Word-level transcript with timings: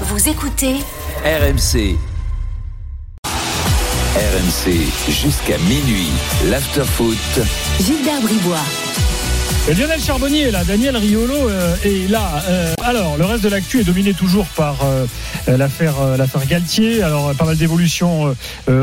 Vous 0.00 0.28
écoutez 0.28 0.74
RMC. 1.24 1.96
RMC 4.16 4.72
jusqu'à 5.08 5.56
minuit. 5.58 6.10
L'afterfoot. 6.46 7.16
Gilbert 7.78 8.20
Bribois. 8.20 8.58
Et 9.66 9.72
Lionel 9.72 9.98
Charbonnier 9.98 10.42
est 10.42 10.50
là, 10.50 10.62
Daniel 10.62 10.94
Riolo 10.94 11.48
euh, 11.48 11.74
est 11.86 12.10
là. 12.10 12.42
Euh, 12.50 12.74
alors, 12.82 13.16
le 13.16 13.24
reste 13.24 13.42
de 13.44 13.48
l'actu 13.48 13.80
est 13.80 13.84
dominé 13.84 14.12
toujours 14.12 14.44
par 14.48 14.76
euh, 14.84 15.06
l'affaire 15.46 15.94
l'affaire 16.18 16.46
Galtier. 16.46 17.02
Alors, 17.02 17.34
pas 17.34 17.46
mal 17.46 17.56
d'évolutions 17.56 18.34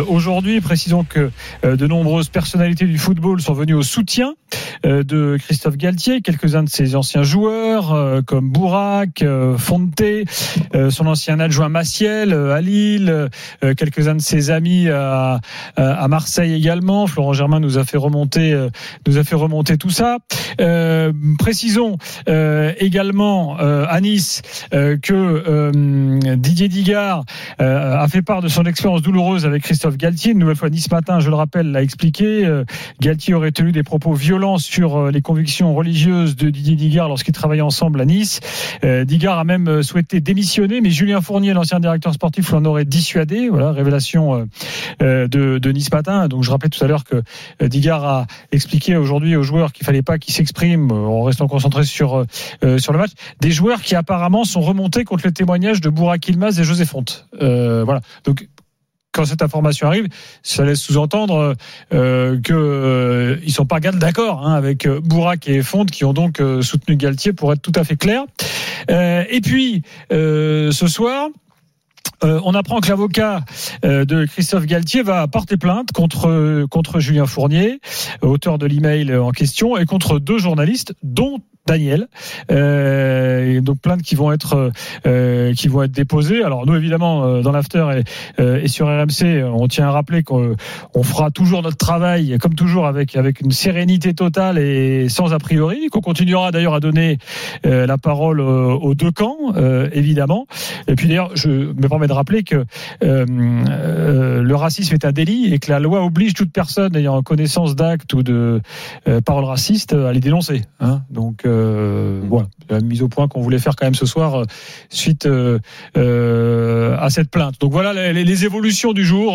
aujourd'hui. 0.07 0.59
Précisons 0.59 1.03
que 1.03 1.29
de 1.63 1.87
nombreuses 1.87 2.29
personnalités 2.29 2.85
du 2.85 2.97
football 2.97 3.41
sont 3.41 3.53
venues 3.53 3.75
au 3.75 3.83
soutien 3.83 4.33
de 4.83 5.37
Christophe 5.39 5.77
Galtier. 5.77 6.21
Quelques-uns 6.21 6.63
de 6.63 6.69
ses 6.69 6.95
anciens 6.95 7.23
joueurs, 7.23 8.23
comme 8.25 8.49
Bourac, 8.49 9.23
Fonte, 9.57 10.01
son 10.89 11.07
ancien 11.07 11.39
adjoint 11.39 11.69
Maciel 11.69 12.33
à 12.33 12.61
Lille, 12.61 13.29
quelques-uns 13.61 14.15
de 14.15 14.21
ses 14.21 14.51
amis 14.51 14.89
à, 14.89 15.39
à 15.75 16.07
Marseille 16.07 16.53
également. 16.53 17.07
Florent 17.07 17.33
Germain 17.33 17.59
nous 17.59 17.77
a 17.77 17.83
fait 17.83 17.97
remonter, 17.97 18.67
nous 19.07 19.17
a 19.17 19.23
fait 19.23 19.35
remonter 19.35 19.77
tout 19.77 19.89
ça. 19.89 20.17
Euh, 20.71 21.11
précisons 21.37 21.97
euh, 22.29 22.73
également 22.79 23.59
euh, 23.59 23.85
à 23.89 23.99
Nice 23.99 24.41
que 24.71 25.71
Didier 26.35 26.67
Digard 26.67 27.25
a 27.59 28.07
fait 28.07 28.21
part 28.21 28.41
de 28.41 28.47
son 28.47 28.63
expérience 28.63 29.01
douloureuse 29.01 29.45
avec 29.45 29.63
Christophe 29.63 29.97
Galtier. 29.97 30.31
Une 30.31 30.39
nouvelle 30.39 30.55
fois, 30.55 30.69
Nice 30.69 30.89
matin, 30.91 31.19
je 31.19 31.29
le 31.29 31.35
rappelle, 31.35 31.71
l'a 31.71 31.83
expliqué. 31.83 32.47
Galtier 32.99 33.33
aurait 33.33 33.51
tenu 33.51 33.71
des 33.71 33.83
propos 33.83 34.13
violents 34.13 34.57
sur 34.57 35.11
les 35.11 35.21
convictions 35.21 35.73
religieuses 35.73 36.35
de 36.35 36.49
Didier 36.49 36.75
Digard 36.75 37.09
lorsqu'ils 37.09 37.33
travaillaient 37.33 37.61
ensemble 37.61 38.01
à 38.01 38.05
Nice. 38.05 38.39
Digard 38.83 39.39
a 39.39 39.43
même 39.43 39.83
souhaité 39.83 40.21
démissionner, 40.21 40.81
mais 40.81 40.89
Julien 40.89 41.21
Fournier, 41.21 41.53
l'ancien 41.53 41.79
directeur 41.79 42.13
sportif, 42.13 42.51
l'en 42.51 42.65
aurait 42.65 42.85
dissuadé. 42.85 43.49
Voilà, 43.49 43.71
révélation 43.71 44.47
de, 44.99 45.71
Nice 45.71 45.91
matin. 45.91 46.27
Donc, 46.27 46.43
je 46.43 46.51
rappelais 46.51 46.69
tout 46.69 46.83
à 46.83 46.87
l'heure 46.87 47.03
que 47.03 47.21
Digard 47.65 48.05
a 48.05 48.27
expliqué 48.51 48.95
aujourd'hui 48.95 49.35
aux 49.35 49.43
joueurs 49.43 49.73
qu'il 49.73 49.85
fallait 49.85 50.01
pas 50.01 50.17
qu'ils 50.17 50.33
s'expriment 50.33 50.60
euh, 50.63 50.93
en 50.93 51.23
restant 51.23 51.47
concentré 51.47 51.83
sur, 51.83 52.19
euh, 52.19 52.25
euh, 52.63 52.77
sur 52.77 52.93
le 52.93 52.99
match, 52.99 53.11
des 53.39 53.51
joueurs 53.51 53.81
qui 53.81 53.95
apparemment 53.95 54.43
sont 54.43 54.61
remontés 54.61 55.03
contre 55.03 55.25
le 55.25 55.31
témoignage 55.31 55.81
de 55.81 55.89
Bourak 55.89 56.27
Ilmaz 56.27 56.59
et 56.59 56.63
José 56.63 56.85
Fonte. 56.85 57.27
voilà. 57.39 58.01
Donc, 58.23 58.47
quand 59.13 59.25
cette 59.25 59.41
information 59.41 59.87
arrive, 59.87 60.07
ça 60.41 60.63
laisse 60.63 60.79
sous-entendre 60.79 61.55
qu'ils 61.89 63.41
ils 63.43 63.51
sont 63.51 63.65
pas 63.65 63.81
d'accord 63.81 64.47
hein, 64.47 64.53
avec 64.53 64.87
Bourak 64.87 65.49
et 65.49 65.61
Fonte 65.61 65.91
qui 65.91 66.05
ont 66.05 66.13
donc 66.13 66.41
soutenu 66.61 66.95
Galtier 66.95 67.33
pour 67.33 67.51
être 67.51 67.61
tout 67.61 67.73
à 67.75 67.83
fait 67.83 67.97
clair. 67.97 68.23
et 68.89 69.41
puis 69.41 69.83
ce 70.09 70.87
soir, 70.87 71.27
on 72.23 72.53
apprend 72.53 72.81
que 72.81 72.89
l'avocat 72.89 73.41
de 73.83 74.25
Christophe 74.25 74.65
Galtier 74.65 75.01
va 75.01 75.27
porter 75.27 75.57
plainte 75.57 75.91
contre 75.91 76.65
contre 76.69 76.99
Julien 76.99 77.25
Fournier, 77.25 77.79
auteur 78.21 78.57
de 78.57 78.67
l'email 78.67 79.15
en 79.15 79.31
question, 79.31 79.77
et 79.77 79.85
contre 79.85 80.19
deux 80.19 80.37
journalistes, 80.37 80.93
dont 81.01 81.39
Daniel. 81.71 82.07
Euh, 82.51 83.55
et 83.55 83.61
donc 83.61 83.79
plaintes 83.79 84.01
qui 84.01 84.15
vont 84.15 84.33
être 84.33 84.71
euh, 85.07 85.53
qui 85.53 85.69
vont 85.69 85.83
être 85.83 85.91
déposées. 85.91 86.43
Alors 86.43 86.65
nous 86.65 86.75
évidemment 86.75 87.23
euh, 87.23 87.41
dans 87.41 87.53
l'after 87.53 87.85
et, 87.95 88.03
euh, 88.41 88.61
et, 88.61 88.67
sur 88.67 88.87
RMC, 88.87 89.43
on 89.45 89.67
tient 89.69 89.87
à 89.87 89.91
rappeler 89.91 90.21
qu'on 90.21 90.57
fera 91.01 91.31
toujours 91.31 91.61
notre 91.61 91.77
travail 91.77 92.37
comme 92.41 92.55
toujours 92.55 92.87
avec 92.87 93.15
avec 93.15 93.39
une 93.39 93.51
sérénité 93.51 94.13
totale 94.13 94.57
et 94.57 95.07
sans 95.07 95.33
a 95.33 95.39
priori. 95.39 95.87
Qu'on 95.89 96.01
continuera 96.01 96.51
d'ailleurs 96.51 96.73
à 96.73 96.81
donner 96.81 97.19
euh, 97.65 97.85
la 97.85 97.97
parole 97.97 98.41
aux 98.41 98.93
deux 98.93 99.11
camps 99.11 99.53
évidemment. 99.93 100.47
Et 100.87 100.95
puis 100.95 101.07
d'ailleurs, 101.07 101.31
je 101.35 101.49
me 101.49 101.87
permets 101.87 102.07
de 102.07 102.13
rappeler 102.13 102.43
que 102.43 102.65
le 103.01 104.55
racisme 104.55 104.93
est 104.93 105.05
un 105.05 105.11
délit 105.11 105.53
et 105.53 105.59
que 105.59 105.71
la 105.71 105.79
loi 105.79 106.03
oblige 106.03 106.33
toute 106.33 106.51
personne 106.51 106.95
ayant 106.97 107.21
connaissance 107.21 107.75
d'actes 107.75 108.13
ou 108.13 108.23
de 108.23 108.61
paroles 109.25 109.45
racistes 109.45 109.93
à 109.93 110.11
les 110.11 110.19
dénoncer. 110.19 110.63
Hein. 110.79 111.01
Donc 111.09 111.45
euh, 111.45 111.60
voilà, 112.27 112.47
la 112.69 112.79
mise 112.79 113.01
au 113.01 113.07
point 113.07 113.27
qu'on 113.27 113.41
voulait 113.41 113.59
faire 113.59 113.75
quand 113.75 113.85
même 113.85 113.95
ce 113.95 114.05
soir 114.05 114.41
euh, 114.41 114.45
suite 114.89 115.25
euh, 115.25 115.59
à 116.97 117.09
cette 117.09 117.29
plainte. 117.29 117.59
Donc 117.59 117.71
voilà 117.71 118.11
les, 118.13 118.45
évolutions 118.45 118.93
du 118.93 119.05
jour. 119.05 119.33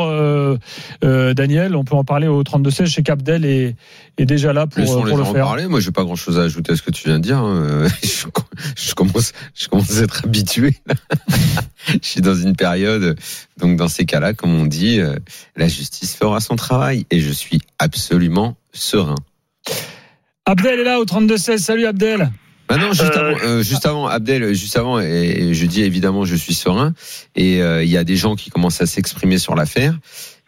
Daniel, 1.03 1.77
on 1.77 1.85
peut 1.85 1.95
en 1.95 2.05
parler 2.05 2.27
au 2.27 2.43
32-16 2.43 2.87
chez 2.87 3.03
Capdel 3.03 3.45
et 3.45 3.77
est 4.19 4.27
déjà 4.27 4.53
là 4.53 4.67
pour, 4.67 4.85
pour 4.85 5.17
le 5.17 5.25
faire. 5.25 5.45
Parler. 5.45 5.67
Moi, 5.67 5.81
j'ai 5.81 5.91
pas 5.91 6.03
grand 6.03 6.17
chose 6.17 6.39
à 6.39 6.43
ajouter 6.43 6.73
à 6.73 6.77
ce 6.77 6.83
que 6.83 6.91
tu 6.91 7.09
viens 7.09 7.19
de 7.19 7.25
dire. 7.25 7.39
Hein. 7.39 7.87
Je, 8.77 8.95
commence, 8.95 9.33
je 9.55 9.69
commence 9.69 9.99
à 9.99 10.05
être 10.05 10.25
habitué. 10.25 10.77
je 11.89 11.99
suis 12.01 12.21
dans 12.23 12.35
une 12.35 12.57
période, 12.57 13.19
donc 13.59 13.77
dans 13.77 13.89
ces 13.89 14.07
cas-là, 14.07 14.33
comme 14.33 14.55
on 14.55 14.65
dit, 14.65 14.99
la 15.57 15.69
justice 15.69 16.17
fera 16.17 16.41
son 16.41 16.57
travail 16.57 17.07
et 17.11 17.21
je 17.21 17.31
suis 17.31 17.61
absolument 17.79 18.57
serein. 18.73 19.17
Abdel 20.49 20.79
est 20.79 20.85
là 20.85 21.01
au 21.01 21.05
32-16. 21.05 21.59
Salut 21.59 21.87
Abdel. 21.87 22.31
Bah 22.69 22.79
non, 22.79 22.93
juste, 22.93 23.17
euh, 23.17 23.35
avant, 23.35 23.39
euh, 23.45 23.63
juste 23.63 23.87
avant, 23.87 24.07
Abdel, 24.07 24.55
juste 24.55 24.77
avant, 24.77 25.01
et 25.01 25.55
je 25.55 25.67
dis 25.67 25.83
évidemment, 25.83 26.25
je 26.25 26.37
suis 26.37 26.55
serein. 26.55 26.95
Et 27.35 27.61
euh, 27.63 27.83
il 27.83 27.91
y 27.91 27.97
a 27.97 28.05
des 28.05 28.17
gens 28.17 28.37
qui 28.37 28.51
commencent 28.51 28.81
à 28.81 28.87
s'exprimer 28.87 29.39
sur 29.39 29.57
l'affaire. 29.57 29.99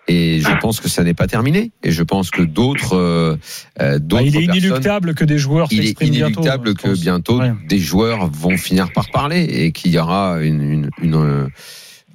Et 0.06 0.40
je 0.40 0.58
pense 0.60 0.80
que 0.80 0.88
ça 0.88 1.02
n'est 1.02 1.14
pas 1.14 1.26
terminé. 1.26 1.72
Et 1.82 1.90
je 1.90 2.02
pense 2.02 2.30
que 2.30 2.42
d'autres, 2.42 3.38
bah, 3.78 3.98
d'autres. 3.98 4.22
il 4.22 4.36
est 4.36 4.44
inéluctable 4.44 5.14
que 5.14 5.24
des 5.24 5.36
joueurs 5.36 5.66
Il 5.70 5.84
est 5.84 6.00
inéluctable 6.00 6.74
que 6.74 6.94
bientôt 6.94 7.40
des 7.68 7.78
joueurs 7.78 8.30
vont 8.30 8.56
finir 8.56 8.90
par 8.92 9.10
parler 9.10 9.42
et 9.42 9.72
qu'il 9.72 9.90
y 9.90 9.98
aura 9.98 10.40
une, 10.40 10.90
une, 11.02 11.50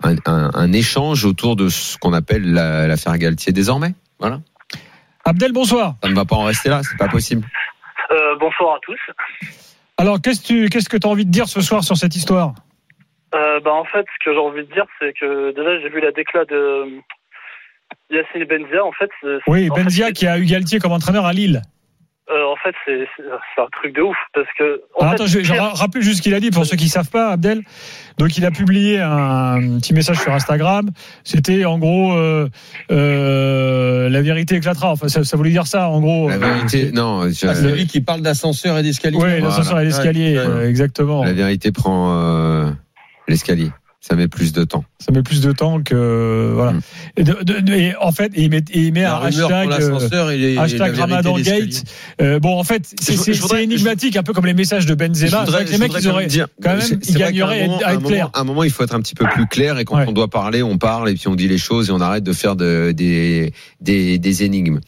un, 0.02 0.16
un, 0.26 0.74
échange 0.74 1.24
autour 1.26 1.56
de 1.56 1.70
ce 1.70 1.98
qu'on 1.98 2.14
appelle 2.14 2.52
l'affaire 2.52 3.16
Galtier 3.18 3.54
désormais. 3.54 3.94
Voilà. 4.20 4.42
Abdel, 5.26 5.52
bonsoir. 5.52 5.96
Ça 6.02 6.10
ne 6.10 6.16
va 6.16 6.26
pas 6.26 6.36
en 6.36 6.46
rester 6.46 6.70
là, 6.70 6.82
c'est 6.84 6.98
pas 6.98 7.08
possible. 7.08 7.48
Euh, 8.14 8.36
bonsoir 8.40 8.76
à 8.76 8.80
tous. 8.82 9.00
Alors, 9.98 10.22
qu'est-ce 10.22 10.90
que 10.90 10.98
tu 10.98 11.08
as 11.08 11.10
envie 11.10 11.26
de 11.26 11.32
dire 11.32 11.48
ce 11.48 11.62
soir 11.62 11.84
sur 11.84 11.98
cette 11.98 12.16
histoire? 12.16 12.54
Euh, 13.34 13.60
bah, 13.60 13.74
En 13.74 13.86
fait, 13.86 14.06
ce 14.20 14.26
que 14.26 14.34
j'ai 14.34 14.40
envie 14.40 14.66
de 14.66 14.74
dire, 14.74 14.86
c'est 15.00 15.14
que 15.14 15.52
déjà, 15.52 15.80
j'ai 15.80 15.90
vu 15.90 16.00
la 16.00 16.12
déclat 16.12 16.46
de 16.46 17.00
Yassine 18.12 18.46
Benzia. 18.46 18.86
En 18.86 18.92
fait, 18.92 19.10
oui, 19.48 19.70
Benzia 19.70 20.12
qui 20.12 20.28
a 20.28 20.38
eu 20.38 20.46
Galtier 20.46 20.80
comme 20.80 20.92
entraîneur 20.92 21.26
à 21.26 21.34
Lille. 21.34 21.62
Euh, 22.32 22.46
en 22.46 22.56
fait, 22.56 22.74
c'est 22.86 23.62
un 23.62 23.68
truc 23.74 23.94
de 23.96 24.02
ouf 24.02 24.16
parce 24.34 24.48
que. 24.58 24.82
attends, 25.02 25.26
je, 25.26 25.44
je 25.44 25.54
rappelle 25.54 26.02
juste 26.02 26.18
ce 26.18 26.22
qu'il 26.22 26.34
a 26.34 26.40
dit 26.40 26.52
pour 26.52 26.66
ceux 26.66 26.78
qui 26.78 26.88
savent 26.88 27.10
pas, 27.10 27.32
Abdel. 27.32 27.64
Donc, 28.18 28.38
il 28.38 28.46
a 28.46 28.52
publié 28.52 29.02
un 29.02 29.78
petit 29.80 29.94
message 29.94 30.20
sur 30.20 30.32
Instagram. 30.32 30.90
C'était 31.26 31.66
en 31.66 31.78
gros 31.80 32.14
euh, 32.14 32.48
euh, 32.92 34.10
la 34.10 34.22
vérité 34.22 34.56
éclatera. 34.56 34.92
Enfin, 34.92 35.10
ça, 35.10 35.26
ça, 35.26 35.36
voulait 35.36 35.50
dire 35.50 35.68
ça, 35.68 35.90
en 35.90 36.00
gros. 36.00 36.30
La 36.30 36.38
vérité, 36.38 36.92
non. 36.94 37.30
Je... 37.30 37.46
Ah, 37.46 37.56
c'est 37.56 37.72
lui 37.72 37.88
qui 37.88 38.00
parle 38.00 38.22
d'ascenseur 38.22 38.78
et 38.78 38.84
d'escalier. 38.84 39.18
Oui, 39.18 39.42
l'ascenseur 39.42 39.82
et 39.82 39.86
l'escalier, 39.86 40.42
exactement. 40.64 41.26
La 41.26 41.34
vérité 41.34 41.74
prend 41.74 42.74
l'escalier 43.28 43.70
ça 44.06 44.18
met 44.18 44.28
plus 44.28 44.52
de 44.52 44.66
temps. 44.66 44.84
Ça 45.00 45.14
met 45.14 45.24
plus 45.24 45.40
de 45.40 45.54
temps 45.54 45.82
que 45.82 46.52
voilà. 46.54 46.74
Mm. 46.74 46.82
Et, 47.16 47.24
de, 47.24 47.72
et 47.72 47.96
en 47.96 48.12
fait, 48.12 48.34
il 48.36 48.50
met, 48.50 48.62
il 48.74 48.92
met 48.92 49.06
un 49.06 49.16
hashtag, 49.16 49.72
euh, 49.72 50.60
hashtag 50.60 50.96
Ramadan 50.96 51.38
Gate. 51.40 51.86
Euh, 52.22 52.38
bon, 52.38 52.60
en 52.60 52.66
fait, 52.66 52.94
c'est 53.00 53.64
énigmatique, 53.64 54.18
un 54.18 54.24
peu 54.24 54.34
comme 54.34 54.46
les 54.46 54.54
messages 54.54 54.86
de 54.86 54.94
Benzema. 54.94 55.46
Voudrais, 55.46 55.64
les 55.64 55.78
mecs, 55.78 55.94
ils 55.98 56.10
auraient 56.10 56.26
dire, 56.26 56.48
quand 56.62 56.76
même, 56.76 57.00
ils 57.08 57.16
gagneraient 57.16 57.70
à, 57.82 57.94
être 57.94 58.04
clairs. 58.04 58.30
À 58.34 58.42
un 58.42 58.44
moment, 58.44 58.66
il 58.66 58.72
faut 58.72 58.84
être 58.84 58.94
un 58.94 59.00
petit 59.00 59.16
peu 59.16 59.26
plus 59.26 59.48
clair 59.48 59.80
et 59.80 59.86
quand 59.86 60.06
on 60.06 60.12
doit 60.12 60.30
parler, 60.30 60.64
on 60.64 60.78
parle 60.78 61.10
et 61.10 61.14
puis 61.14 61.30
on 61.30 61.36
dit 61.36 61.48
les 61.48 61.58
choses 61.58 61.88
et 61.88 61.94
on 61.94 62.02
arrête 62.02 62.26
de 62.26 62.34
faire 62.34 62.58
de, 62.58 62.92
des, 62.92 63.54
des, 63.80 64.20
des 64.20 64.44
énigmes. 64.44 64.82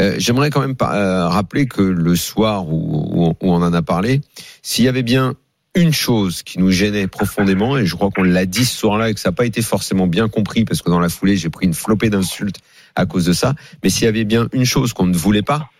Euh, 0.00 0.14
J'aimerais 0.16 0.48
quand 0.48 0.62
même 0.62 0.76
euh, 0.80 1.28
rappeler 1.28 1.66
que 1.66 1.82
le 1.82 2.16
soir 2.16 2.66
où, 2.66 3.34
où 3.38 3.52
on 3.52 3.62
en 3.62 3.74
a 3.74 3.82
parlé, 3.82 4.22
s'il 4.62 4.86
y 4.86 4.88
avait 4.88 5.02
bien 5.02 5.34
une 5.74 5.92
chose 5.92 6.42
qui 6.42 6.58
nous 6.58 6.70
gênait 6.70 7.06
profondément, 7.06 7.78
et 7.78 7.86
je 7.86 7.94
crois 7.94 8.10
qu'on 8.10 8.24
l'a 8.24 8.46
dit 8.46 8.64
ce 8.64 8.76
soir-là 8.76 9.10
et 9.10 9.14
que 9.14 9.20
ça 9.20 9.30
n'a 9.30 9.34
pas 9.34 9.46
été 9.46 9.62
forcément 9.62 10.06
bien 10.06 10.28
compris, 10.28 10.64
parce 10.64 10.82
que 10.82 10.90
dans 10.90 11.00
la 11.00 11.08
foulée, 11.08 11.36
j'ai 11.36 11.48
pris 11.48 11.66
une 11.66 11.74
flopée 11.74 12.10
d'insultes 12.10 12.58
à 12.94 13.06
cause 13.06 13.24
de 13.24 13.32
ça. 13.32 13.54
Mais 13.82 13.88
s'il 13.88 14.04
y 14.04 14.08
avait 14.08 14.24
bien 14.24 14.48
une 14.52 14.66
chose 14.66 14.92
qu'on 14.92 15.06
ne 15.06 15.16
voulait 15.16 15.42
pas, 15.42 15.70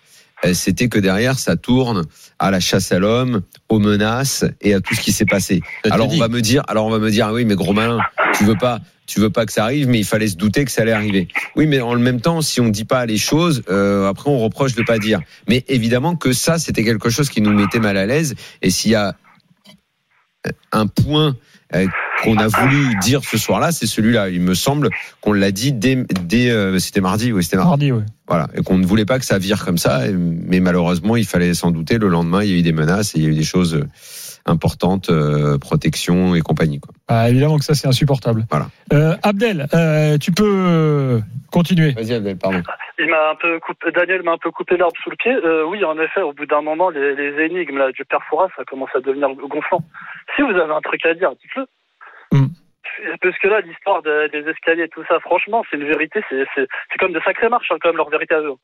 euh, 0.44 0.54
c'était 0.54 0.88
que 0.88 0.98
derrière, 0.98 1.38
ça 1.38 1.56
tourne 1.56 2.06
à 2.38 2.50
la 2.50 2.58
chasse 2.58 2.90
à 2.90 2.98
l'homme, 2.98 3.42
aux 3.68 3.78
menaces 3.78 4.44
et 4.60 4.74
à 4.74 4.80
tout 4.80 4.94
ce 4.94 5.00
qui 5.00 5.12
s'est 5.12 5.26
passé. 5.26 5.60
Alors 5.90 6.12
on 6.12 6.16
va 6.16 6.28
me 6.28 6.40
dire, 6.40 6.62
alors 6.68 6.86
on 6.86 6.90
va 6.90 6.98
me 6.98 7.10
dire, 7.10 7.26
ah 7.28 7.32
oui, 7.32 7.44
mais 7.44 7.54
gros 7.54 7.74
malin, 7.74 7.98
tu 8.36 8.44
veux 8.44 8.56
pas, 8.56 8.80
tu 9.06 9.20
veux 9.20 9.30
pas 9.30 9.46
que 9.46 9.52
ça 9.52 9.64
arrive, 9.64 9.88
mais 9.88 9.98
il 9.98 10.04
fallait 10.04 10.26
se 10.26 10.36
douter 10.36 10.64
que 10.64 10.70
ça 10.70 10.82
allait 10.82 10.92
arriver. 10.92 11.28
Oui, 11.54 11.66
mais 11.66 11.80
en 11.80 11.96
même 11.96 12.20
temps, 12.20 12.40
si 12.40 12.60
on 12.60 12.68
dit 12.68 12.86
pas 12.86 13.04
les 13.06 13.18
choses, 13.18 13.62
euh, 13.68 14.08
après 14.08 14.30
on 14.30 14.38
reproche 14.38 14.74
de 14.74 14.82
pas 14.82 14.98
dire. 14.98 15.20
Mais 15.48 15.64
évidemment 15.68 16.16
que 16.16 16.32
ça, 16.32 16.58
c'était 16.58 16.82
quelque 16.82 17.10
chose 17.10 17.28
qui 17.28 17.40
nous 17.40 17.52
mettait 17.52 17.78
mal 17.78 17.96
à 17.96 18.06
l'aise. 18.06 18.34
Et 18.62 18.70
s'il 18.70 18.90
y 18.90 18.94
a 18.94 19.14
un 20.72 20.86
point 20.86 21.36
euh, 21.74 21.86
qu'on 22.22 22.36
a 22.36 22.46
voulu 22.46 22.94
dire 23.00 23.22
ce 23.24 23.38
soir-là, 23.38 23.72
c'est 23.72 23.86
celui-là. 23.86 24.28
Il 24.28 24.40
me 24.40 24.54
semble 24.54 24.90
qu'on 25.20 25.32
l'a 25.32 25.50
dit 25.50 25.72
dès, 25.72 25.96
dès 26.24 26.50
euh, 26.50 26.78
c'était 26.78 27.00
mardi, 27.00 27.32
oui, 27.32 27.42
c'était 27.42 27.56
mardi. 27.56 27.92
oui. 27.92 28.02
Voilà, 28.28 28.48
et 28.54 28.62
qu'on 28.62 28.78
ne 28.78 28.86
voulait 28.86 29.04
pas 29.04 29.18
que 29.18 29.24
ça 29.24 29.38
vire 29.38 29.64
comme 29.64 29.78
ça, 29.78 30.02
mais 30.10 30.60
malheureusement, 30.60 31.16
il 31.16 31.26
fallait 31.26 31.54
s'en 31.54 31.70
douter. 31.70 31.98
Le 31.98 32.08
lendemain, 32.08 32.42
il 32.42 32.50
y 32.50 32.54
a 32.54 32.56
eu 32.56 32.62
des 32.62 32.72
menaces 32.72 33.14
et 33.14 33.18
il 33.18 33.24
y 33.24 33.26
a 33.26 33.30
eu 33.30 33.34
des 33.34 33.42
choses 33.42 33.84
importantes, 34.46 35.10
euh, 35.10 35.58
protection 35.58 36.34
et 36.34 36.40
compagnie. 36.40 36.80
Quoi. 36.80 36.92
Ah, 37.08 37.28
évidemment 37.30 37.58
que 37.58 37.64
ça 37.64 37.74
c'est 37.74 37.88
insupportable. 37.88 38.42
Voilà. 38.50 38.66
Euh, 38.92 39.14
Abdel, 39.22 39.66
euh, 39.74 40.18
tu 40.18 40.32
peux 40.32 40.44
euh, 40.44 41.20
continuer. 41.50 41.92
Vas-y 41.92 42.14
Abdel, 42.14 42.36
pardon. 42.38 42.62
Il 42.98 43.08
m'a 43.08 43.30
un 43.30 43.34
peu 43.36 43.58
coupé, 43.60 43.90
Daniel 43.92 44.22
m'a 44.22 44.32
un 44.32 44.38
peu 44.38 44.50
coupé 44.50 44.76
l'herbe 44.76 44.92
sous 45.02 45.10
le 45.10 45.16
pied. 45.16 45.32
Euh, 45.32 45.64
oui, 45.66 45.84
en 45.84 45.98
effet, 45.98 46.22
au 46.22 46.32
bout 46.32 46.46
d'un 46.46 46.60
moment, 46.62 46.90
les, 46.90 47.14
les 47.14 47.44
énigmes 47.44 47.78
là, 47.78 47.90
du 47.92 48.04
père 48.04 48.20
Fouras, 48.28 48.48
ça 48.56 48.64
commence 48.64 48.90
à 48.94 49.00
devenir 49.00 49.28
gonflant. 49.34 49.80
Si 50.36 50.42
vous 50.42 50.50
avez 50.50 50.72
un 50.72 50.80
truc 50.80 51.04
à 51.06 51.14
dire, 51.14 51.30
dites-le. 51.30 51.66
Hmm. 52.32 52.46
Parce 53.22 53.38
que 53.38 53.48
là, 53.48 53.60
l'histoire 53.60 54.02
de- 54.02 54.28
des 54.32 54.48
escaliers 54.50 54.84
et 54.84 54.88
tout 54.88 55.02
ça, 55.08 55.18
franchement, 55.20 55.64
c'est 55.70 55.76
une 55.76 55.86
vérité. 55.88 56.20
C'est 56.28 56.44
c'est- 56.54 56.66
c'est 56.90 56.98
comme 56.98 57.12
de 57.12 57.20
sacrées 57.24 57.48
marches, 57.48 57.68
hein, 57.72 57.76
quand 57.80 57.88
même, 57.88 57.96
leur 57.96 58.10
vérité 58.10 58.34
à 58.34 58.40
eux. 58.40 58.54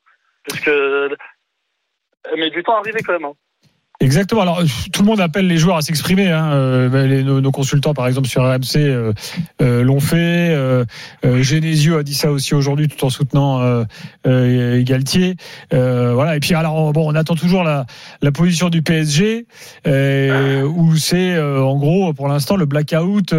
Parce 0.47 0.59
que. 0.61 1.09
Mais 2.37 2.49
du 2.49 2.63
temps 2.63 2.75
à 2.75 2.79
arriver 2.79 3.01
quand 3.01 3.13
même. 3.13 3.25
hein. 3.25 3.33
Exactement. 4.01 4.41
Alors, 4.41 4.61
tout 4.93 5.01
le 5.01 5.07
monde 5.07 5.19
appelle 5.19 5.47
les 5.47 5.57
joueurs 5.57 5.75
à 5.75 5.81
s'exprimer. 5.81 6.31
Hein. 6.31 6.51
Euh, 6.53 7.23
nos, 7.23 7.41
nos 7.41 7.51
consultants, 7.51 7.93
par 7.93 8.07
exemple, 8.07 8.29
sur 8.29 8.43
RMC, 8.43 8.77
euh, 8.77 9.11
euh, 9.61 9.83
l'ont 9.83 9.99
fait. 9.99 10.15
Euh, 10.51 10.85
euh, 11.25 11.43
Genesio 11.43 11.97
a 11.97 12.03
dit 12.03 12.13
ça 12.13 12.31
aussi 12.31 12.55
aujourd'hui, 12.55 12.87
tout 12.87 13.03
en 13.03 13.09
soutenant 13.09 13.59
euh, 14.25 14.83
Galtier. 14.83 15.35
Voilà. 15.71 16.37
Et 16.37 16.39
puis, 16.39 16.53
alors, 16.53 16.93
bon, 16.93 17.11
on 17.11 17.15
attend 17.15 17.35
toujours 17.35 17.65
la, 17.65 17.85
la 18.21 18.31
position 18.31 18.69
du 18.69 18.81
PSG, 18.81 19.47
où 19.85 20.95
c'est, 20.95 21.37
en 21.37 21.75
gros, 21.77 22.13
pour 22.13 22.29
l'instant, 22.29 22.55
le 22.55 22.65
blackout 22.65 23.33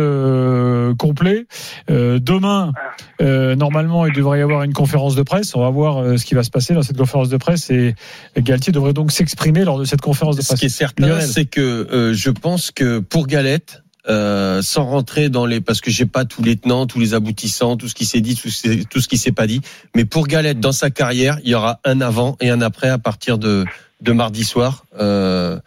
complet. 0.98 1.46
Demain, 1.88 2.72
euh, 3.20 3.54
normalement, 3.56 4.06
il 4.06 4.12
devrait 4.14 4.38
y 4.38 4.42
avoir 4.42 4.62
une 4.62 4.72
conférence 4.72 5.14
de 5.14 5.22
presse. 5.22 5.54
On 5.54 5.60
va 5.60 5.70
voir 5.70 5.98
euh, 5.98 6.16
ce 6.16 6.24
qui 6.24 6.34
va 6.34 6.42
se 6.42 6.50
passer 6.50 6.74
dans 6.74 6.82
cette 6.82 6.96
conférence 6.96 7.28
de 7.28 7.36
presse. 7.36 7.70
Et 7.70 7.94
Galtier 8.38 8.72
devrait 8.72 8.92
donc 8.92 9.12
s'exprimer 9.12 9.64
lors 9.64 9.78
de 9.78 9.84
cette 9.84 10.00
conférence 10.00 10.36
de 10.36 10.42
presse. 10.42 10.56
Ce 10.56 10.60
qui 10.60 10.66
est 10.66 10.68
certain, 10.68 11.20
c'est 11.20 11.44
que 11.44 11.60
euh, 11.60 12.14
je 12.14 12.30
pense 12.30 12.70
que 12.70 12.98
pour 13.00 13.26
Galette, 13.26 13.82
euh, 14.08 14.62
sans 14.62 14.86
rentrer 14.86 15.28
dans 15.28 15.44
les, 15.44 15.60
parce 15.60 15.80
que 15.82 15.90
j'ai 15.90 16.06
pas 16.06 16.24
tous 16.24 16.42
les 16.42 16.56
tenants, 16.56 16.86
tous 16.86 16.98
les 16.98 17.12
aboutissants, 17.12 17.76
tout 17.76 17.86
ce 17.88 17.94
qui 17.94 18.06
s'est 18.06 18.22
dit, 18.22 18.34
tout 18.34 18.48
ce, 18.48 19.08
qui- 19.08 19.18
s'est 19.18 19.32
pas 19.32 19.46
dit, 19.46 19.60
mais 19.94 20.06
pour 20.06 20.26
Galette, 20.26 20.58
dans 20.58 20.72
sa 20.72 20.88
carrière, 20.90 21.38
il 21.44 21.50
y 21.50 21.54
aura 21.54 21.80
un 21.84 22.00
avant 22.00 22.36
et 22.40 22.48
un 22.48 22.62
après 22.62 22.88
à 22.88 22.96
partir 22.96 23.36
de, 23.36 23.66
de 24.00 24.12
mardi 24.12 24.42
soir. 24.44 24.86
Euh, 24.98 25.58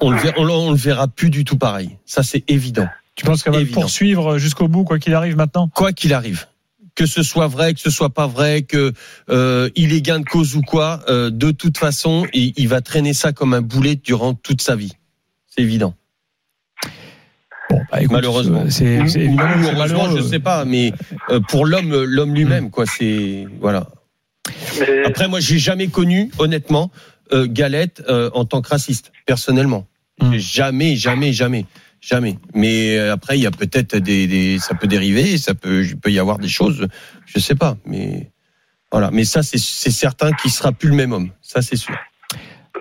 on 0.00 0.10
le 0.10 0.18
verra, 0.18 0.34
on, 0.38 0.44
le- 0.44 0.52
on 0.52 0.70
le 0.72 0.76
verra 0.76 1.08
plus 1.08 1.30
du 1.30 1.44
tout 1.44 1.56
pareil. 1.56 1.96
Ça, 2.04 2.22
c'est 2.22 2.44
évident. 2.48 2.86
Tu 3.14 3.24
penses 3.24 3.42
qu'elle 3.42 3.54
va 3.54 3.60
Évident. 3.60 3.80
poursuivre 3.80 4.38
jusqu'au 4.38 4.68
bout, 4.68 4.84
quoi 4.84 4.98
qu'il 4.98 5.14
arrive 5.14 5.36
maintenant? 5.36 5.68
Quoi 5.74 5.92
qu'il 5.92 6.12
arrive. 6.14 6.46
Que 6.94 7.06
ce 7.06 7.22
soit 7.22 7.46
vrai, 7.46 7.72
que 7.74 7.80
ce 7.80 7.90
soit 7.90 8.10
pas 8.10 8.26
vrai, 8.26 8.62
que 8.62 8.92
euh, 9.30 9.70
il 9.76 9.94
est 9.94 10.02
gain 10.02 10.20
de 10.20 10.24
cause 10.24 10.56
ou 10.56 10.62
quoi, 10.62 11.00
euh, 11.08 11.30
de 11.30 11.50
toute 11.50 11.78
façon, 11.78 12.26
il, 12.34 12.52
il 12.56 12.68
va 12.68 12.80
traîner 12.80 13.14
ça 13.14 13.32
comme 13.32 13.54
un 13.54 13.62
boulet 13.62 13.96
durant 13.96 14.34
toute 14.34 14.60
sa 14.60 14.76
vie. 14.76 14.92
C'est 15.48 15.62
évident. 15.62 15.94
Bon, 17.70 17.80
bah, 17.90 18.02
écoute, 18.02 18.12
Malheureusement. 18.12 18.64
C'est 18.68 18.84
évidemment 18.84 19.54
ou 19.54 19.58
que 19.58 19.64
c'est 19.64 19.72
heureusement, 19.72 19.98
malheureux. 20.04 20.22
je 20.22 20.22
sais 20.22 20.38
pas, 20.38 20.64
mais 20.64 20.92
euh, 21.30 21.40
pour 21.40 21.64
l'homme, 21.64 22.04
l'homme 22.04 22.34
lui-même, 22.34 22.70
quoi, 22.70 22.84
c'est 22.86 23.46
voilà. 23.60 23.88
Après, 25.06 25.28
moi, 25.28 25.40
j'ai 25.40 25.58
jamais 25.58 25.88
connu, 25.88 26.30
honnêtement, 26.38 26.90
euh, 27.32 27.46
Galette 27.48 28.02
euh, 28.08 28.30
en 28.34 28.44
tant 28.44 28.60
que 28.60 28.68
raciste, 28.68 29.12
personnellement. 29.26 29.86
Hmm. 30.20 30.36
Jamais, 30.36 30.96
jamais, 30.96 31.32
jamais, 31.32 31.64
jamais. 32.02 32.36
Mais 32.54 32.98
euh, 32.98 33.12
après, 33.14 33.38
il 33.38 33.42
y 33.42 33.46
a 33.46 33.50
peut-être 33.52 33.96
des, 33.96 34.26
des, 34.26 34.58
ça 34.58 34.74
peut 34.74 34.88
dériver, 34.88 35.38
ça 35.38 35.54
peut, 35.54 35.82
il 35.84 35.96
peut 35.96 36.10
y 36.12 36.18
avoir 36.18 36.38
des 36.38 36.48
choses, 36.48 36.86
je 37.24 37.38
sais 37.38 37.54
pas, 37.54 37.78
mais 37.86 38.30
voilà. 38.90 39.10
Mais 39.10 39.24
ça, 39.24 39.42
c'est 39.42 39.58
c'est 39.58 39.90
certain 39.92 40.32
qu'il 40.32 40.50
sera 40.50 40.72
plus 40.72 40.90
le 40.90 40.96
même 40.96 41.12
homme, 41.12 41.30
ça 41.40 41.62
c'est 41.62 41.76
sûr. 41.76 41.94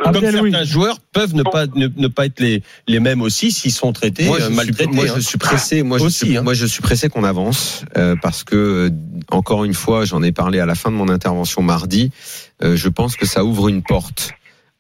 Comme 0.04 0.16
Abdel, 0.16 0.34
certains 0.34 0.64
joueurs 0.64 1.00
peuvent 1.14 1.36
ne 1.36 1.44
pas 1.44 1.68
ne, 1.68 1.88
ne 1.96 2.08
pas 2.08 2.26
être 2.26 2.40
les 2.40 2.64
les 2.88 3.00
mêmes 3.00 3.22
aussi 3.22 3.52
s'ils 3.52 3.72
sont 3.74 3.94
traités, 3.94 4.26
Moi, 4.26 4.38
euh, 4.38 4.40
je 4.40 4.46
suis, 4.48 4.56
maltraités. 4.56 4.92
moi, 4.92 5.06
hein. 5.08 5.14
je 5.16 5.20
suis 5.20 5.38
pressé. 5.38 5.84
Moi, 5.84 6.00
je 6.00 6.06
Aussi, 6.06 6.26
suis, 6.26 6.38
hein. 6.38 6.42
moi, 6.42 6.56
je 6.56 6.66
suis 6.66 6.82
pressé 6.82 7.08
qu'on 7.10 7.24
avance 7.24 7.86
euh, 7.98 8.16
parce 8.20 8.44
que 8.44 8.56
euh, 8.56 8.90
encore 9.30 9.64
une 9.64 9.76
fois, 9.76 10.06
j'en 10.06 10.24
ai 10.24 10.32
parlé 10.32 10.60
à 10.60 10.66
la 10.66 10.74
fin 10.74 10.90
de 10.90 10.96
mon 10.96 11.08
intervention 11.10 11.62
mardi. 11.62 12.12
euh, 12.64 12.76
je 12.76 12.90
pense 12.90 13.16
que 13.16 13.28
ça 13.28 13.44
ouvre 13.46 13.68
une 13.68 13.84
porte 13.84 14.32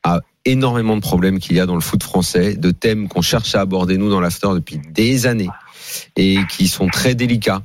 à 0.03 0.21
énormément 0.45 0.95
de 0.95 1.01
problèmes 1.01 1.39
qu'il 1.39 1.55
y 1.55 1.59
a 1.59 1.65
dans 1.65 1.75
le 1.75 1.81
foot 1.81 2.03
français, 2.03 2.55
de 2.55 2.71
thèmes 2.71 3.07
qu'on 3.07 3.21
cherche 3.21 3.55
à 3.55 3.61
aborder 3.61 3.97
nous 3.97 4.09
dans 4.09 4.19
l'after 4.19 4.49
depuis 4.53 4.79
des 4.89 5.27
années 5.27 5.49
et 6.15 6.39
qui 6.49 6.67
sont 6.67 6.87
très 6.87 7.15
délicats. 7.15 7.61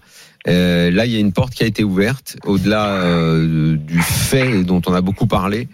Euh, 0.49 0.91
là, 0.93 1.07
il 1.07 1.13
y 1.13 1.17
a 1.17 1.19
une 1.19 1.33
porte 1.33 1.55
qui 1.55 1.65
a 1.65 1.67
été 1.67 1.83
ouverte. 1.83 2.37
Au-delà 2.45 2.87
euh, 2.93 3.77
du 3.77 3.99
fait 4.01 4.63
dont 4.63 4.81
on 4.87 4.95
a 4.95 5.01
beaucoup 5.01 5.27
parlé, 5.27 5.69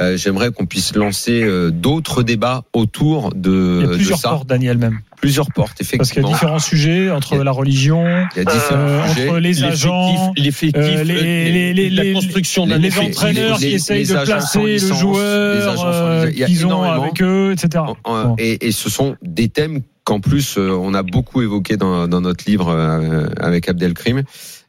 euh, 0.00 0.16
j'aimerais 0.16 0.50
qu'on 0.50 0.66
puisse 0.66 0.94
lancer 0.96 1.42
euh, 1.42 1.70
d'autres 1.70 2.22
débats 2.24 2.64
autour 2.72 3.32
de, 3.34 3.78
Il 3.78 3.80
y 3.82 3.84
a 3.84 3.90
de 3.90 3.94
plusieurs 3.94 4.18
ça. 4.18 4.30
portes, 4.30 4.48
Daniel, 4.48 4.78
même. 4.78 4.98
Plusieurs 5.20 5.50
portes, 5.52 5.78
Parce 5.78 5.88
qu'il 5.88 5.96
y 5.96 6.00
a 6.00 6.02
effectivement. 6.02 6.28
différents 6.30 6.58
sujets 6.58 7.10
entre 7.10 7.38
a- 7.40 7.44
la 7.44 7.50
religion, 7.52 8.04
Il 8.34 8.38
y 8.38 8.40
a 8.40 8.44
différents 8.52 8.80
euh, 8.80 9.08
sujets. 9.08 9.28
entre 9.28 9.38
les 9.38 9.64
agents, 9.64 10.32
l'effectif, 10.36 10.82
euh, 10.84 11.04
les- 11.04 11.52
les- 11.52 11.72
les- 11.72 11.90
la 11.90 12.02
les- 12.04 12.12
construction 12.12 12.66
d'un 12.66 12.78
les 12.78 12.98
entraîneurs 12.98 13.58
les- 13.58 13.68
qui 13.68 13.74
essayent 13.74 14.04
les 14.04 14.12
de 14.14 14.24
placer 14.24 14.58
le 14.62 14.66
licence, 14.74 15.00
joueur 15.00 16.28
qu'ils 16.32 16.66
ont 16.66 16.82
avec 16.82 17.22
eux, 17.22 17.52
etc. 17.52 17.84
Bon. 18.04 18.34
Et, 18.38 18.66
et 18.66 18.72
ce 18.72 18.90
sont 18.90 19.16
des 19.22 19.48
thèmes 19.48 19.80
qu'en 20.06 20.20
plus 20.20 20.56
euh, 20.56 20.70
on 20.70 20.94
a 20.94 21.02
beaucoup 21.02 21.42
évoqués 21.42 21.76
dans, 21.76 22.06
dans 22.08 22.20
notre 22.22 22.44
livre 22.48 22.68
euh, 22.70 23.26
avec 23.38 23.68
Abdelkrim. 23.68 24.22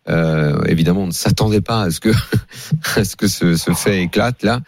Euh, 0.09 0.63
évidemment, 0.67 1.01
on 1.01 1.07
ne 1.07 1.11
s'attendait 1.11 1.59
pas 1.61 1.81
à 1.81 1.91
ce 1.91 1.99
que 1.99 2.09
à 2.95 3.03
ce 3.03 3.15
que 3.17 3.27
ce, 3.27 3.55
ce 3.55 3.71
fait 3.73 4.01
éclate 4.03 4.41
là, 4.41 4.61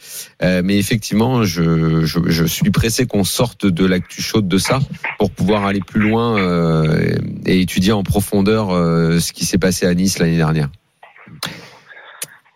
Euh, 0.43 0.61
mais 0.63 0.77
effectivement, 0.77 1.43
je, 1.43 2.05
je, 2.05 2.19
je 2.27 2.45
suis 2.45 2.71
pressé 2.71 3.07
qu'on 3.07 3.23
sorte 3.23 3.65
de 3.65 3.85
l'actu 3.85 4.21
chaude 4.21 4.47
de 4.49 4.57
ça 4.57 4.79
pour 5.17 5.31
pouvoir 5.31 5.65
aller 5.65 5.79
plus 5.79 6.01
loin 6.01 6.37
euh, 6.37 7.15
et 7.45 7.61
étudier 7.61 7.93
en 7.93 8.03
profondeur 8.03 8.71
euh, 8.71 9.19
ce 9.19 9.31
qui 9.33 9.45
s'est 9.45 9.57
passé 9.57 9.85
à 9.85 9.93
Nice 9.93 10.19
l'année 10.19 10.37
dernière. 10.37 10.67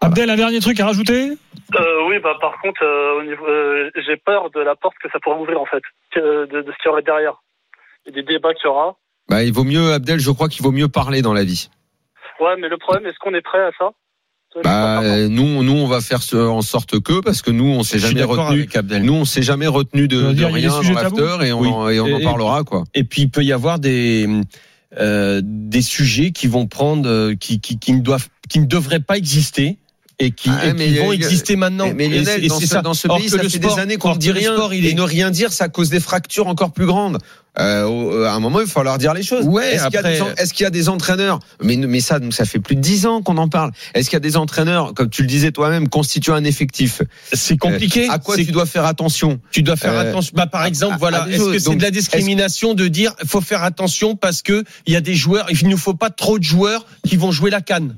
Abdel, 0.02 0.30
un 0.30 0.36
dernier 0.36 0.60
truc 0.60 0.78
à 0.82 0.86
rajouter? 0.88 1.30
Euh, 1.80 2.08
oui, 2.10 2.16
bah 2.22 2.36
par 2.42 2.60
contre, 2.62 2.84
euh, 2.84 3.20
au 3.20 3.24
niveau, 3.24 3.48
euh, 3.48 3.90
j'ai 4.06 4.18
peur 4.18 4.50
de 4.52 4.60
la 4.60 4.76
porte 4.76 4.96
que 5.02 5.10
ça 5.14 5.20
pourrait 5.24 5.40
ouvrir 5.40 5.62
en 5.62 5.66
fait, 5.66 5.82
que- 6.14 6.46
de, 6.52 6.62
de 6.62 6.72
ce 6.72 6.78
qu'il 6.84 6.88
y 6.88 6.90
aurait 6.90 7.02
derrière, 7.04 7.42
et 8.06 8.12
des 8.12 8.24
débats 8.24 8.54
qu'il 8.54 8.66
y 8.66 8.70
aura. 8.70 8.98
Bah, 9.30 9.44
il 9.44 9.54
vaut 9.54 9.64
mieux, 9.64 9.94
Abdel, 9.94 10.20
je 10.20 10.32
crois 10.32 10.50
qu'il 10.50 10.64
vaut 10.64 10.72
mieux 10.72 10.88
parler 10.90 11.22
dans 11.22 11.34
la 11.34 11.44
vie. 11.44 11.70
Ouais, 12.40 12.56
mais 12.60 12.68
le 12.68 12.78
problème, 12.78 13.06
est-ce 13.06 13.18
qu'on 13.20 13.34
est 13.34 13.42
prêt 13.42 13.62
à 13.64 13.72
ça? 13.78 13.92
Bah, 14.64 15.02
nous, 15.30 15.64
nous, 15.64 15.74
on 15.74 15.88
va 15.88 16.00
faire 16.00 16.22
ce- 16.22 16.36
en 16.36 16.62
sorte 16.62 17.00
que, 17.00 17.22
parce 17.22 17.42
que 17.42 17.50
nous, 17.50 17.66
on 17.66 17.82
s'est 17.82 17.98
jamais 17.98 18.22
retenu. 18.24 18.60
avec 18.60 18.76
Abdel. 18.76 19.04
Nous, 19.04 19.14
on 19.14 19.26
s'est 19.26 19.42
jamais 19.42 19.66
retenu 19.66 20.08
de, 20.08 20.32
de 20.32 20.46
rien 20.46 20.70
dans 20.70 20.82
sujets 20.82 20.94
l'after 20.94 21.38
et 21.44 21.54
on, 21.54 21.60
Oui. 21.62 21.70
en, 21.70 21.90
et 21.90 22.00
on 22.00 22.16
en 22.18 22.22
parlera, 22.22 22.64
quoi. 22.64 22.84
Et 22.94 23.04
puis 23.04 23.24
il 23.24 23.32
peut 23.32 23.44
y 23.44 23.52
avoir 23.52 23.80
des 23.80 24.28
euh, 25.00 25.42
des 25.44 25.82
sujets 25.82 26.30
qui 26.32 26.46
vont 26.46 26.68
prendre 26.68 27.10
euh, 27.10 27.34
qui, 27.36 27.60
qui, 27.62 27.80
qui 27.80 27.94
ne 27.94 28.02
doivent 28.02 28.28
qui 28.48 28.60
ne 28.60 28.66
devraient 28.68 29.00
pas 29.00 29.18
exister 29.18 29.80
et 30.20 30.32
qui, 30.32 30.50
Ah, 30.50 30.68
et 30.70 30.76
qui 30.76 30.98
vont 31.00 31.12
a- 31.12 31.14
exister 31.16 31.56
maintenant. 31.56 31.92
Mais, 31.96 32.08
Lionel, 32.08 32.44
et 32.44 32.48
dans 32.48 32.60
ce, 32.60 32.76
dans 32.78 32.94
ce 32.94 33.08
pays, 33.08 33.30
ça 33.30 33.38
le 33.38 33.50
fait 33.50 33.58
sport- 33.58 33.76
des 33.76 33.82
années 33.82 33.98
qu'on 33.98 34.14
ne 34.14 34.20
dit 34.20 34.32
rien. 34.32 34.54
sport, 34.54 34.74
il 34.74 34.86
et 34.86 34.94
ne 34.94 35.02
rien 35.02 35.32
dire, 35.32 35.52
ça 35.52 35.70
cause 35.70 35.90
des 35.90 36.00
fractures 36.00 36.48
encore 36.48 36.72
plus 36.72 36.86
grandes. 36.86 37.18
Euh, 37.60 37.84
au- 37.86 38.24
à 38.24 38.32
un 38.32 38.40
moment, 38.40 38.62
il 38.62 38.66
faut 38.66 38.72
falloir 38.74 38.98
dire 38.98 39.14
les 39.14 39.22
choses. 39.22 39.46
Ouais, 39.46 39.76
Est-ce 39.76 39.86
qu'il 39.86 39.94
y, 39.94 39.98
a 39.98 40.02
des 40.04 40.22
en- 40.22 40.34
est-ce 40.38 40.54
qu'il 40.56 40.64
y 40.64 40.68
a 40.68 40.72
des 40.72 40.90
entraîneurs? 40.90 41.38
Mais, 41.62 41.76
mais 41.78 42.00
ça, 42.00 42.18
donc, 42.20 42.34
ça 42.34 42.46
fait 42.46 42.58
plus 42.60 42.76
de 42.76 42.82
dix 42.82 43.06
ans 43.06 43.22
qu'on 43.22 43.38
en 43.38 43.48
parle. 43.48 43.72
Est-ce 43.94 44.10
qu'il 44.10 44.16
y 44.16 44.18
a 44.18 44.22
des 44.22 44.38
entraîneurs, 44.38 44.96
comme 44.96 45.10
tu 45.10 45.22
le 45.22 45.28
disais 45.28 45.52
toi-même, 45.52 45.88
constituant 45.88 46.34
un 46.34 46.46
effectif? 46.46 47.04
C'est 47.32 47.58
compliqué. 47.58 48.08
À 48.10 48.18
quoi 48.18 48.36
C'est- 48.38 48.46
tu 48.46 48.52
dois 48.52 48.66
faire 48.66 48.86
attention? 48.86 49.40
Tu 49.52 49.62
dois 49.62 49.76
faire 49.76 49.94
Euh, 49.94 50.10
attention. 50.10 50.32
Bah, 50.36 50.48
par 50.48 50.66
exemple, 50.66 50.96
à- 50.96 50.98
voilà. 50.98 51.24
à 51.24 51.30
Est-ce 51.30 51.44
que 51.52 51.60
c'est 51.60 51.66
Donc, 51.66 51.78
de 51.78 51.84
la 51.84 51.92
discrimination 51.92 52.74
de 52.74 52.88
dire 52.88 53.14
faut 53.28 53.42
faire 53.42 53.62
attention 53.64 54.16
parce 54.16 54.42
que 54.42 54.64
il 54.88 54.94
y 54.94 54.96
a 54.96 55.02
des 55.02 55.14
joueurs, 55.16 55.46
il 55.52 55.68
ne 55.68 55.76
faut 55.76 55.94
pas 55.94 56.10
trop 56.10 56.40
de 56.40 56.44
joueurs 56.44 56.88
qui 57.08 57.18
vont 57.18 57.32
jouer 57.32 57.52
la 57.52 57.62
canne? 57.62 57.98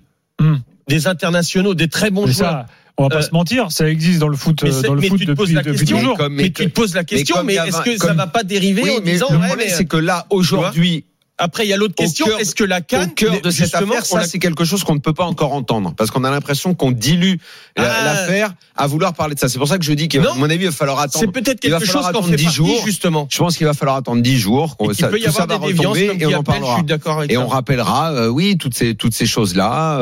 Des 0.88 1.08
internationaux, 1.08 1.74
des 1.74 1.88
très 1.88 2.12
bons 2.12 2.25
Mais 2.27 2.34
joueurs. 2.34 2.51
ça, 2.51 2.65
on 2.98 3.04
va 3.04 3.10
pas 3.10 3.15
Euh, 3.18 3.22
se 3.24 3.32
mentir, 3.32 3.72
ça 3.72 3.89
existe 3.89 4.20
dans 4.20 4.27
le 4.27 4.38
foot, 4.38 4.62
mais 4.63 4.74
euh, 4.74 4.82
dans 4.84 4.94
le 4.94 5.01
mais 5.01 5.08
foot 5.08 5.20
tu 5.20 5.25
te 5.25 5.32
poses 5.32 5.50
depuis, 5.50 5.56
la 5.56 5.63
depuis 5.63 5.80
question. 5.80 5.98
toujours. 5.98 6.18
Comme- 6.18 6.34
mais, 6.36 6.44
mais 6.44 6.50
tu 6.51 6.65
te 6.65 6.70
poses 6.72 6.94
la 6.94 7.04
question, 7.04 7.44
mais, 7.44 7.56
est-ce 7.56 7.82
que 7.82 7.98
ça 7.98 8.08
comme- 8.08 8.18
va 8.18 8.27
pas 8.27 8.44
dériver 8.44 8.84
Oui, 8.84 8.92
en 8.92 9.01
mais 9.04 9.12
disant 9.13 9.27
le 9.32 9.38
ouais, 9.38 9.48
problème, 9.48 9.68
c'est 9.70 9.86
que 9.86 9.98
là, 9.98 10.25
aujourd'hui, 10.30 11.04
après 11.38 11.65
il 11.65 11.70
y 11.70 11.74
a 11.74 11.77
l'autre 11.77 11.94
Au 11.98 12.04
question, 12.04 12.25
est-ce 12.38 12.56
que 12.56 12.63
la 12.63 12.80
au 12.80 12.82
canne 12.82 13.13
cœur 13.13 13.42
de 13.42 13.50
cette 13.50 13.74
affaire, 13.75 14.06
ça 14.06 14.24
c'est 14.25 14.39
quelque 14.39 14.63
chose 14.65 14.84
qu'on 14.84 14.96
ne 14.96 15.00
peut 15.00 15.13
pas 15.13 15.25
encore 15.25 15.54
entendre 15.54 15.94
parce 15.98 16.12
qu'on 16.12 16.24
a 16.24 16.32
l'impression 16.32 16.74
qu'on 16.74 16.92
dilue 16.92 17.36
Ah. 17.77 17.82
l'affaire 18.06 18.54
à 18.77 18.88
vouloir 18.88 19.13
parler 19.13 19.36
de 19.36 19.39
ça. 19.39 19.50
C'est 19.50 19.58
pour 19.60 19.68
ça 19.68 19.77
que 19.77 19.84
je 19.86 19.92
dis 19.94 20.08
qu'à 20.08 20.22
mon 20.36 20.50
avis, 20.50 20.63
il 20.63 20.65
va 20.65 20.72
falloir 20.72 21.00
c'est 21.00 21.18
attendre. 21.20 21.32
peut-être 21.32 21.60
Il 21.63 21.72
va 21.72 21.80
quelque 21.80 21.92
chose 21.92 22.01
qu'on 22.04 22.08
attendre 22.08 22.27
fait 22.30 22.36
10 22.38 22.44
partie, 22.46 22.56
jours. 22.58 22.82
justement. 22.86 23.27
Je 23.32 23.38
pense 23.38 23.58
qu'il 23.58 23.65
va 23.65 23.74
falloir 23.74 23.98
attendre 23.98 24.22
10 24.22 24.38
jours, 24.38 24.75
Et 24.89 24.94
ça- 24.94 25.08
peut 25.10 25.20
y 25.20 25.24
tout 25.24 25.32
ça 25.32 25.44
avoir 25.44 25.60
va 25.60 25.68
des 25.68 25.77
retomber 25.80 26.18
et 26.20 26.25
on 26.25 26.30
en 26.30 26.38
je 26.38 26.42
parlera. 26.44 26.77
suis 26.77 26.86
Et 27.30 27.34
ça. 27.36 27.39
on 27.42 27.48
rappellera, 27.48 28.12
euh, 28.13 28.27
oui, 28.30 28.58
toutes 28.58 28.74
ces 28.75 28.96
toutes 28.96 29.13
ces 29.13 29.25
choses 29.25 29.56
là 29.56 30.00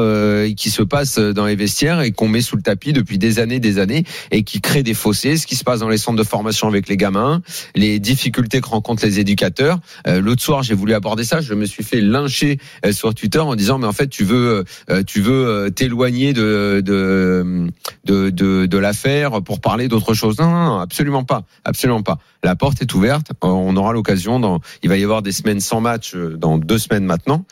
qui 0.56 0.70
se 0.70 0.84
passent 0.84 1.18
dans 1.20 1.46
les 1.46 1.56
vestiaires 1.56 2.02
et 2.02 2.12
qu'on 2.12 2.28
met 2.28 2.42
sous 2.42 2.56
le 2.56 2.62
tapis 2.62 2.94
depuis 2.94 3.18
des 3.18 3.40
années, 3.40 3.60
des 3.60 3.80
années, 3.80 4.04
et 4.32 4.44
qui 4.44 4.62
créent 4.62 4.84
des 4.84 4.94
fossés. 4.94 5.38
Ce 5.38 5.48
qui 5.48 5.56
se 5.56 5.64
passe 5.64 5.80
dans 5.80 5.90
les 5.90 5.98
centres 5.98 6.18
de 6.18 6.24
formation 6.24 6.68
avec 6.68 6.88
les 6.90 6.98
gamins, 6.98 7.42
les 7.76 8.00
difficultés 8.00 8.62
que 8.62 8.70
rencontrent 8.70 9.04
les 9.06 9.20
éducateurs. 9.20 9.80
Euh, 10.08 10.22
L'autre 10.22 10.42
soir, 10.44 10.64
j'ai 10.64 10.74
voulu 10.76 10.94
aborder 10.94 11.23
ça, 11.24 11.42
je 11.42 11.54
me 11.54 11.66
suis 11.66 11.84
fait 11.84 12.02
lyncher 12.02 12.60
euh, 12.86 12.92
sur 12.92 13.14
Twitter 13.14 13.40
en 13.40 13.56
disant 13.56 13.78
mais 13.78 13.88
en 13.88 13.94
fait 13.94 14.08
tu 14.08 14.24
veux 14.24 14.64
euh, 14.90 15.04
tu 15.04 15.22
veux 15.22 15.48
euh, 15.48 15.70
t'éloigner 15.70 16.34
de 16.34 16.82
de 16.84 17.70
de 18.06 18.66
de, 18.66 18.78
l'affaire 18.78 19.42
pour 19.42 19.62
parler 19.62 19.88
d'autre 19.88 20.14
chose. 20.14 20.38
Non, 20.40 20.80
absolument 20.80 21.24
pas, 21.24 21.44
absolument 21.66 22.04
pas. 22.04 22.18
La 22.44 22.56
porte 22.56 22.82
est 22.82 22.94
ouverte. 22.94 23.32
On 23.42 23.76
aura 23.78 23.94
l'occasion. 23.94 24.40
Dans, 24.40 24.60
il 24.82 24.90
va 24.90 24.98
y 24.98 25.04
avoir 25.04 25.22
des 25.22 25.32
semaines 25.32 25.60
sans 25.60 25.80
match 25.80 26.16
dans 26.16 26.58
deux 26.58 26.78
semaines 26.78 27.06
maintenant. 27.06 27.46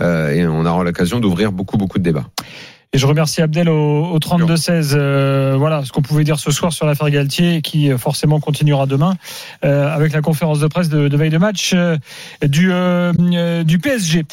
Et 0.00 0.46
on 0.46 0.64
aura 0.64 0.82
l'occasion 0.82 1.20
d'ouvrir 1.20 1.52
beaucoup 1.52 1.76
beaucoup 1.76 1.98
de 1.98 2.02
débats. 2.02 2.26
Et 2.94 2.98
je 2.98 3.06
remercie 3.06 3.40
Abdel 3.40 3.70
au, 3.70 4.04
au 4.04 4.18
32-16. 4.18 4.92
Euh, 4.94 5.54
voilà 5.56 5.82
ce 5.82 5.92
qu'on 5.92 6.02
pouvait 6.02 6.24
dire 6.24 6.38
ce 6.38 6.50
soir 6.50 6.74
sur 6.74 6.84
l'affaire 6.84 7.08
Galtier, 7.08 7.62
qui 7.62 7.90
euh, 7.90 7.96
forcément 7.96 8.38
continuera 8.38 8.84
demain 8.84 9.16
euh, 9.64 9.88
avec 9.88 10.12
la 10.12 10.20
conférence 10.20 10.60
de 10.60 10.66
presse 10.66 10.90
de, 10.90 11.08
de 11.08 11.16
veille 11.16 11.30
de 11.30 11.38
match 11.38 11.72
euh, 11.74 11.96
du, 12.42 12.70
du 13.64 13.78
PSG. 13.78 14.24